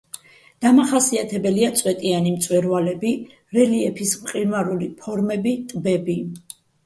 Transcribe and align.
დამახასიათებელია 0.65 1.67
წვეტიანი 1.81 2.31
მწვერვალები, 2.37 3.11
რელიეფის 3.57 4.15
მყინვარული 4.23 4.89
ფორმები, 5.03 5.55
ტბები. 5.73 6.17